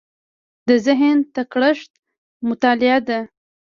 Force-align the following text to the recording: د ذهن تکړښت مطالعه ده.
د 0.67 0.69
ذهن 0.85 1.17
تکړښت 1.35 1.91
مطالعه 2.47 2.99
ده. 3.07 3.19